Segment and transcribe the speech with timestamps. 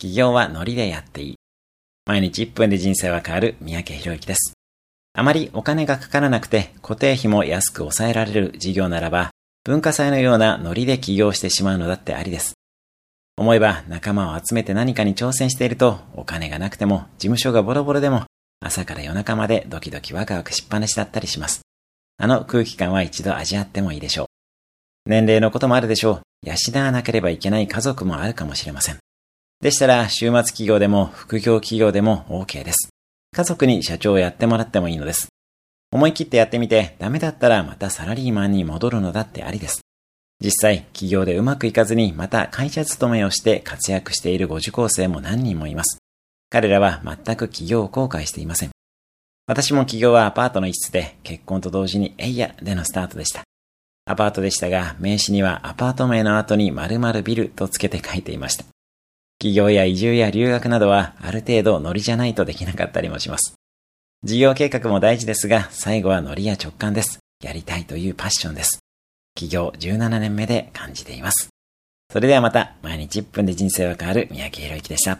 [0.00, 1.34] 企業はノリでやっていい。
[2.06, 4.54] 毎日1分で人生は変わる三宅博之です。
[5.12, 9.30] あまりお金がかからなくて固定費も安く抑えられる事業ならば、
[9.64, 12.54] 文化祭のようなノリで起業してしまうのだってありです。
[13.36, 18.24] 思えば仲間を集めて何かに挑戦しているとお金がなくても事務所がボロボロでも
[18.60, 21.60] 朝から夜中までドキドキワクワクしっぱなしだったりします。
[22.16, 24.26] あの空気感は一度味わってもいいでしょう。
[25.06, 26.46] 年齢のこともあるでしょう。
[26.46, 28.98] 養わなければいけない家族もあるかもしれません。
[29.60, 32.88] でしたら、週末企業でも副業企業でも OK です。
[33.32, 35.28] 家族に社長をやってもらってもいいのです。
[35.92, 39.82] 思い切ってやってみて、ダメだったらまたサラリーマンに戻るのだってありです。
[40.42, 45.98] 実際、企業でうまくいかずにまた会社勤めをして活躍しているご受講生も何人もいます。
[46.48, 48.70] 彼らは全く企業を後悔していません。
[49.46, 53.42] 私も起業はアパートの一室で結婚と同時にエイヤでのスタートでした。
[54.06, 58.64] アパートでしたが、名刺にはアパート名の後に〇〇ビルと付けて書いていました。
[59.40, 63.54] 企業や移住や留学などはある程度ノリじゃないとできなかったりもします。
[64.22, 67.20] 事業計画も大事ですが、最後はノリや直感です。
[67.42, 68.80] やりたいというパッションです。
[69.34, 71.48] 企業17年目で感じています。
[72.12, 75.18] それではまた、毎日1分で人生は変わる三宅宏之でした。